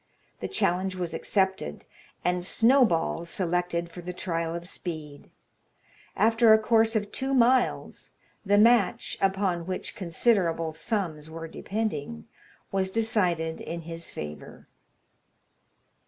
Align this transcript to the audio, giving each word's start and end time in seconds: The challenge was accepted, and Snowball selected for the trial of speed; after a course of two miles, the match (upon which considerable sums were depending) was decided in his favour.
The 0.39 0.47
challenge 0.47 0.95
was 0.95 1.13
accepted, 1.13 1.85
and 2.25 2.43
Snowball 2.43 3.23
selected 3.25 3.91
for 3.91 4.01
the 4.01 4.11
trial 4.13 4.55
of 4.55 4.67
speed; 4.67 5.29
after 6.15 6.51
a 6.51 6.57
course 6.57 6.95
of 6.95 7.11
two 7.11 7.35
miles, 7.35 8.09
the 8.43 8.57
match 8.57 9.15
(upon 9.21 9.67
which 9.67 9.95
considerable 9.95 10.73
sums 10.73 11.29
were 11.29 11.47
depending) 11.47 12.27
was 12.71 12.89
decided 12.89 13.61
in 13.61 13.81
his 13.81 14.09
favour. 14.09 14.65